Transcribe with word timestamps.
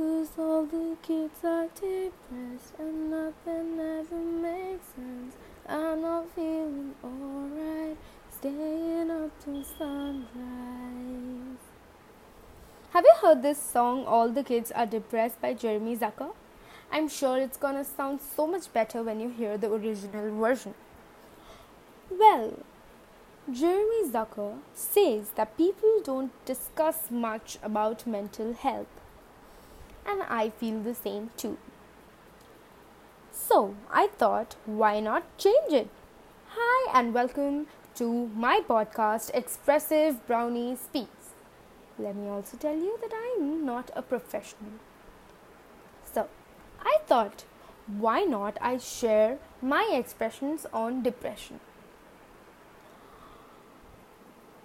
Cause 0.00 0.30
all 0.38 0.64
the 0.64 0.96
kids 1.02 1.44
are 1.44 1.66
depressed 1.66 2.72
and 2.78 3.10
nothing 3.10 3.78
ever 3.78 4.16
makes 4.16 4.86
sense. 4.96 5.34
I'm 5.68 6.00
not 6.00 6.24
feeling 6.34 6.94
alright, 7.04 7.98
staying 8.34 9.10
up 9.10 9.30
till 9.44 9.62
sunrise. 9.62 10.24
Have 12.92 13.04
you 13.04 13.12
heard 13.20 13.42
this 13.42 13.60
song, 13.60 14.06
All 14.06 14.30
the 14.30 14.42
Kids 14.42 14.72
Are 14.72 14.86
Depressed 14.86 15.38
by 15.42 15.52
Jeremy 15.52 15.98
Zucker? 15.98 16.32
I'm 16.90 17.06
sure 17.06 17.36
it's 17.36 17.58
gonna 17.58 17.84
sound 17.84 18.20
so 18.22 18.46
much 18.46 18.72
better 18.72 19.02
when 19.02 19.20
you 19.20 19.28
hear 19.28 19.58
the 19.58 19.70
original 19.70 20.34
version. 20.34 20.72
Well, 22.08 22.54
Jeremy 23.52 24.10
Zucker 24.10 24.60
says 24.72 25.32
that 25.32 25.58
people 25.58 26.00
don't 26.02 26.32
discuss 26.46 27.10
much 27.10 27.58
about 27.62 28.06
mental 28.06 28.54
health 28.54 28.88
and 30.10 30.22
I 30.24 30.50
feel 30.50 30.80
the 30.80 30.94
same 30.94 31.30
too. 31.36 31.56
So 33.30 33.76
I 33.90 34.08
thought, 34.08 34.56
why 34.66 34.98
not 34.98 35.38
change 35.38 35.72
it? 35.72 35.88
Hi, 36.54 36.98
and 36.98 37.14
welcome 37.14 37.66
to 37.94 38.26
my 38.34 38.60
podcast, 38.68 39.30
Expressive 39.34 40.26
Brownie 40.26 40.74
Speaks. 40.74 41.34
Let 41.98 42.16
me 42.16 42.28
also 42.28 42.56
tell 42.56 42.74
you 42.74 42.98
that 43.00 43.12
I'm 43.14 43.64
not 43.64 43.90
a 43.94 44.02
professional. 44.02 44.72
So 46.12 46.28
I 46.82 46.98
thought, 47.06 47.44
why 47.86 48.22
not 48.22 48.58
I 48.60 48.78
share 48.78 49.38
my 49.62 49.90
expressions 49.92 50.66
on 50.72 51.02
depression? 51.02 51.60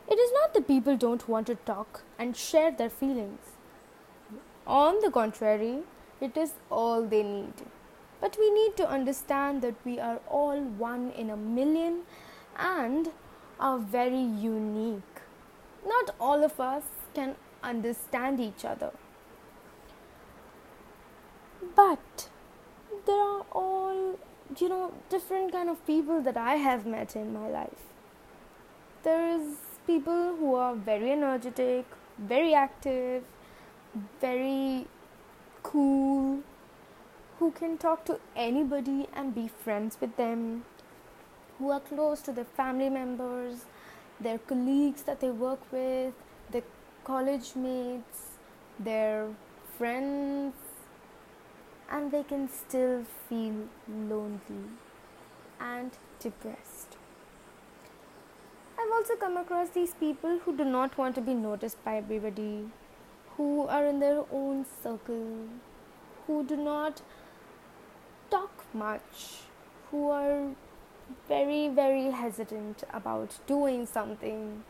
It 0.09 0.15
is 0.15 0.31
not 0.33 0.53
that 0.53 0.67
people 0.67 0.97
don't 0.97 1.27
want 1.27 1.47
to 1.47 1.55
talk 1.55 2.01
and 2.17 2.35
share 2.35 2.71
their 2.71 2.89
feelings. 2.89 3.54
On 4.67 4.99
the 5.01 5.11
contrary, 5.11 5.83
it 6.19 6.35
is 6.35 6.53
all 6.71 7.03
they 7.03 7.21
need. 7.21 7.53
But 8.19 8.37
we 8.39 8.49
need 8.51 8.75
to 8.77 8.89
understand 8.89 9.61
that 9.61 9.75
we 9.85 9.99
are 9.99 10.19
all 10.27 10.59
one 10.59 11.11
in 11.11 11.29
a 11.29 11.37
million 11.37 12.03
and 12.57 13.09
are 13.59 13.77
very 13.77 14.21
unique. 14.21 15.21
Not 15.85 16.15
all 16.19 16.43
of 16.43 16.59
us 16.59 16.83
can 17.13 17.35
understand 17.63 18.39
each 18.39 18.65
other. 18.65 18.91
But 21.75 22.29
there 23.05 23.19
are 23.19 23.45
all, 23.51 24.19
you 24.57 24.69
know, 24.69 24.93
different 25.09 25.51
kind 25.51 25.69
of 25.69 25.85
people 25.85 26.21
that 26.21 26.37
I 26.37 26.55
have 26.55 26.85
met 26.85 27.15
in 27.15 27.33
my 27.33 27.47
life. 27.47 27.83
There 29.03 29.27
is 29.29 29.57
people 29.85 30.35
who 30.37 30.55
are 30.55 30.73
very 30.73 31.11
energetic, 31.11 31.85
very 32.17 32.53
active, 32.55 33.23
very 34.21 34.87
cool, 35.63 36.43
who 37.39 37.51
can 37.51 37.77
talk 37.77 38.05
to 38.05 38.19
anybody 38.35 39.07
and 39.13 39.33
be 39.33 39.47
friends 39.47 39.97
with 39.99 40.15
them, 40.17 40.65
who 41.57 41.71
are 41.71 41.79
close 41.79 42.21
to 42.21 42.31
their 42.31 42.45
family 42.45 42.89
members, 42.89 43.65
their 44.19 44.37
colleagues 44.37 45.03
that 45.03 45.19
they 45.19 45.29
work 45.29 45.59
with, 45.71 46.13
their 46.51 46.63
college 47.03 47.55
mates, 47.55 48.37
their 48.79 49.27
friends, 49.77 50.53
and 51.89 52.11
they 52.11 52.23
can 52.23 52.49
still 52.49 53.03
feel 53.29 53.67
lonely 53.87 54.69
and 55.59 55.91
depressed. 56.19 56.97
I've 58.77 58.91
also 58.91 59.15
come 59.15 59.37
across 59.37 59.69
these 59.69 59.93
people 59.93 60.39
who 60.39 60.55
do 60.55 60.65
not 60.65 60.97
want 60.97 61.15
to 61.15 61.21
be 61.21 61.33
noticed 61.33 61.83
by 61.83 61.97
everybody, 61.97 62.69
who 63.37 63.67
are 63.67 63.85
in 63.85 63.99
their 63.99 64.23
own 64.31 64.65
circle, 64.83 65.47
who 66.27 66.43
do 66.43 66.55
not 66.55 67.01
talk 68.29 68.63
much, 68.73 69.41
who 69.91 70.09
are 70.09 70.51
very, 71.27 71.67
very 71.67 72.11
hesitant 72.11 72.83
about 72.93 73.37
doing 73.47 73.85
something. 73.85 74.63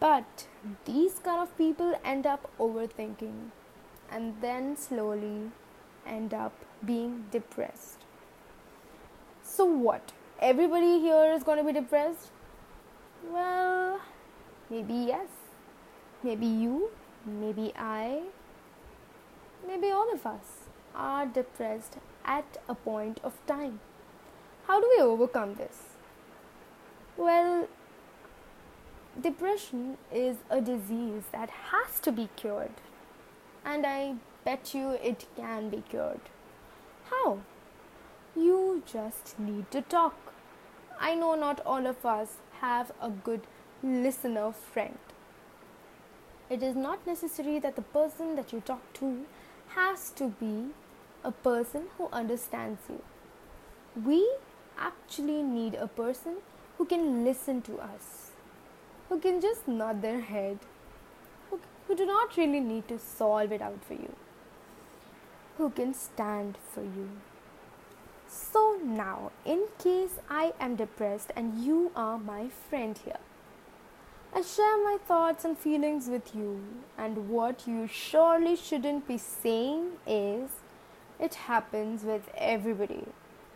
But 0.00 0.46
these 0.84 1.18
kind 1.18 1.40
of 1.40 1.56
people 1.56 1.94
end 2.04 2.26
up 2.26 2.50
overthinking 2.58 3.50
and 4.10 4.34
then 4.40 4.76
slowly 4.76 5.50
end 6.06 6.34
up 6.34 6.52
being 6.84 7.26
depressed. 7.30 7.98
So, 9.42 9.64
what? 9.64 10.12
Everybody 10.40 10.98
here 11.00 11.32
is 11.32 11.44
going 11.44 11.58
to 11.58 11.64
be 11.64 11.72
depressed? 11.72 12.30
Well, 13.30 14.00
maybe 14.68 14.94
yes. 14.94 15.28
Maybe 16.24 16.46
you, 16.46 16.90
maybe 17.26 17.72
I, 17.76 18.22
maybe 19.66 19.90
all 19.90 20.12
of 20.12 20.24
us 20.24 20.68
are 20.94 21.26
depressed 21.26 21.96
at 22.24 22.58
a 22.68 22.76
point 22.76 23.18
of 23.24 23.44
time. 23.46 23.80
How 24.68 24.80
do 24.80 24.88
we 24.96 25.02
overcome 25.02 25.54
this? 25.54 25.96
Well, 27.16 27.66
depression 29.20 29.98
is 30.12 30.36
a 30.48 30.60
disease 30.60 31.24
that 31.32 31.50
has 31.50 31.98
to 32.02 32.12
be 32.12 32.28
cured, 32.36 32.80
and 33.64 33.84
I 33.84 34.14
bet 34.44 34.74
you 34.74 34.90
it 34.90 35.26
can 35.36 35.70
be 35.70 35.82
cured. 35.88 36.20
How? 37.10 37.40
You 38.36 38.84
just 38.86 39.40
need 39.40 39.72
to 39.72 39.82
talk. 39.82 40.14
I 41.00 41.16
know 41.16 41.34
not 41.34 41.60
all 41.66 41.86
of 41.86 42.06
us 42.06 42.36
have 42.60 42.92
a 43.00 43.10
good 43.10 43.42
listener 43.82 44.52
friend 44.52 44.98
it 46.52 46.62
is 46.62 46.76
not 46.76 47.06
necessary 47.06 47.58
that 47.58 47.76
the 47.76 47.88
person 47.96 48.36
that 48.36 48.52
you 48.52 48.60
talk 48.60 48.92
to 48.92 49.24
has 49.68 50.10
to 50.10 50.28
be 50.40 50.66
a 51.24 51.32
person 51.32 51.84
who 51.96 52.08
understands 52.12 52.80
you. 52.90 53.02
We 54.04 54.20
actually 54.78 55.42
need 55.42 55.74
a 55.74 55.86
person 55.86 56.36
who 56.76 56.84
can 56.84 57.24
listen 57.24 57.62
to 57.62 57.78
us, 57.78 58.32
who 59.08 59.18
can 59.18 59.40
just 59.40 59.66
nod 59.66 60.02
their 60.02 60.20
head, 60.20 60.58
who, 61.48 61.60
who 61.86 61.96
do 61.96 62.04
not 62.04 62.36
really 62.36 62.60
need 62.60 62.86
to 62.88 62.98
solve 62.98 63.50
it 63.50 63.62
out 63.62 63.82
for 63.84 63.94
you, 63.94 64.14
who 65.56 65.70
can 65.70 65.94
stand 65.94 66.58
for 66.74 66.82
you. 66.82 67.08
So, 68.28 68.78
now, 68.82 69.30
in 69.44 69.64
case 69.78 70.18
I 70.28 70.52
am 70.60 70.76
depressed 70.76 71.32
and 71.34 71.64
you 71.64 71.92
are 71.94 72.18
my 72.18 72.48
friend 72.68 72.98
here, 72.98 73.20
I 74.34 74.40
share 74.40 74.82
my 74.82 74.96
thoughts 75.06 75.44
and 75.44 75.58
feelings 75.58 76.08
with 76.08 76.34
you, 76.34 76.62
and 76.96 77.28
what 77.28 77.68
you 77.68 77.86
surely 77.86 78.56
shouldn't 78.56 79.06
be 79.06 79.18
saying 79.18 79.90
is 80.06 80.52
it 81.20 81.34
happens 81.34 82.02
with 82.02 82.30
everybody. 82.38 83.04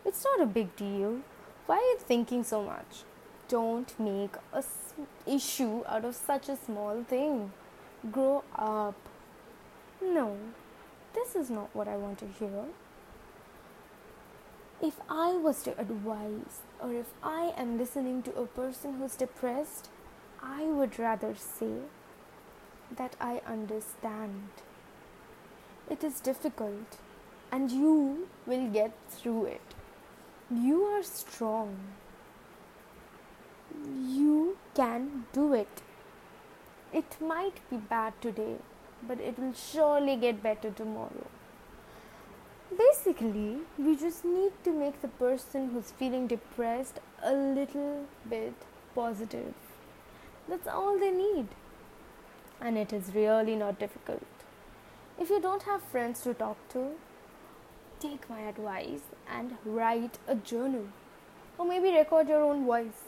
It's 0.05 0.23
not 0.23 0.39
a 0.39 0.45
big 0.45 0.75
deal. 0.75 1.21
Why 1.65 1.77
are 1.77 1.91
you 1.93 1.97
thinking 1.97 2.43
so 2.43 2.61
much? 2.61 3.03
Don't 3.47 3.99
make 3.99 4.35
a 4.53 4.63
issue 5.25 5.83
out 5.87 6.05
of 6.05 6.15
such 6.15 6.47
a 6.47 6.55
small 6.55 7.03
thing. 7.03 7.53
Grow 8.11 8.43
up. 8.55 8.95
No, 9.99 10.37
this 11.15 11.35
is 11.35 11.49
not 11.49 11.75
what 11.75 11.87
I 11.87 11.97
want 11.97 12.19
to 12.19 12.27
hear. 12.27 12.65
If 14.79 14.99
I 15.09 15.31
was 15.31 15.63
to 15.63 15.79
advise, 15.79 16.61
or 16.79 16.93
if 16.93 17.07
I 17.23 17.53
am 17.57 17.79
listening 17.79 18.21
to 18.23 18.35
a 18.35 18.45
person 18.45 18.99
who's 18.99 19.15
depressed, 19.15 19.89
I 20.41 20.63
would 20.65 20.99
rather 20.99 21.35
say 21.35 21.81
that 22.95 23.15
I 23.19 23.41
understand. 23.45 24.49
It 25.89 26.03
is 26.03 26.19
difficult 26.19 26.97
and 27.51 27.71
you 27.71 28.27
will 28.45 28.69
get 28.69 28.91
through 29.09 29.45
it. 29.45 29.61
You 30.49 30.83
are 30.83 31.03
strong. 31.03 31.77
You 34.05 34.57
can 34.75 35.25
do 35.33 35.53
it. 35.53 35.81
It 36.93 37.17
might 37.19 37.59
be 37.69 37.77
bad 37.77 38.13
today, 38.21 38.55
but 39.07 39.19
it 39.19 39.37
will 39.37 39.53
surely 39.53 40.15
get 40.15 40.41
better 40.41 40.71
tomorrow. 40.71 41.27
Basically, 42.77 43.57
we 43.77 43.95
just 43.95 44.25
need 44.25 44.51
to 44.63 44.71
make 44.71 45.01
the 45.01 45.07
person 45.07 45.69
who's 45.69 45.91
feeling 45.91 46.27
depressed 46.27 46.99
a 47.23 47.33
little 47.33 48.05
bit 48.29 48.53
positive. 48.93 49.53
That's 50.47 50.67
all 50.67 50.97
they 50.97 51.11
need. 51.11 51.47
And 52.61 52.77
it 52.77 52.93
is 52.93 53.13
really 53.13 53.55
not 53.55 53.79
difficult. 53.79 54.23
If 55.19 55.29
you 55.29 55.41
don't 55.41 55.63
have 55.63 55.81
friends 55.81 56.21
to 56.21 56.33
talk 56.33 56.57
to, 56.69 56.91
take 57.99 58.29
my 58.29 58.41
advice 58.41 59.01
and 59.29 59.57
write 59.65 60.19
a 60.27 60.35
journal. 60.35 60.87
Or 61.57 61.65
maybe 61.65 61.91
record 61.91 62.29
your 62.29 62.43
own 62.43 62.65
voice. 62.65 63.03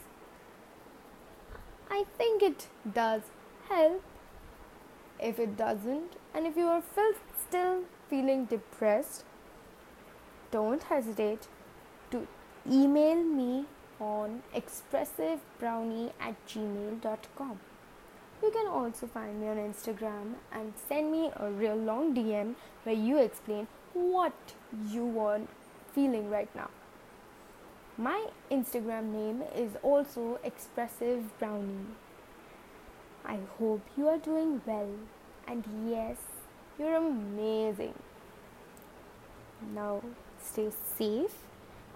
I 1.89 2.05
think 2.17 2.43
it 2.43 2.67
does 2.93 3.21
help. 3.69 4.03
If 5.19 5.37
it 5.37 5.57
doesn't, 5.57 6.13
and 6.33 6.47
if 6.47 6.55
you 6.55 6.65
are 6.65 6.83
still 7.47 7.83
feeling 8.09 8.45
depressed, 8.45 9.25
don't 10.51 10.83
hesitate 10.83 11.47
to 12.11 12.27
email 12.69 13.21
me 13.21 13.65
on 13.99 14.43
expressivebrownie 14.55 16.11
at 16.19 16.35
gmail.com. 16.47 17.59
You 18.41 18.51
can 18.51 18.67
also 18.67 19.07
find 19.07 19.41
me 19.41 19.47
on 19.49 19.57
Instagram 19.57 20.35
and 20.51 20.73
send 20.87 21.11
me 21.11 21.31
a 21.35 21.51
real 21.51 21.75
long 21.75 22.15
DM 22.15 22.55
where 22.83 22.95
you 22.95 23.17
explain 23.17 23.67
what 23.93 24.33
you 24.87 25.19
are 25.19 25.41
feeling 25.93 26.29
right 26.29 26.53
now. 26.55 26.69
My 27.97 28.27
Instagram 28.49 29.11
name 29.11 29.43
is 29.53 29.71
also 29.83 30.39
Expressive 30.41 31.37
Brownie. 31.37 31.87
I 33.25 33.39
hope 33.57 33.81
you 33.97 34.07
are 34.07 34.17
doing 34.17 34.61
well, 34.65 34.89
and 35.45 35.65
yes, 35.85 36.15
you're 36.79 36.95
amazing. 36.95 37.93
Now, 39.75 40.01
stay 40.41 40.71
safe 40.97 41.35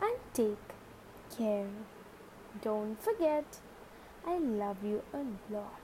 and 0.02 0.16
take 0.34 0.58
care. 1.38 1.70
Don't 2.62 3.02
forget, 3.02 3.60
I 4.26 4.38
love 4.38 4.78
you 4.84 5.02
a 5.14 5.54
lot. 5.54 5.83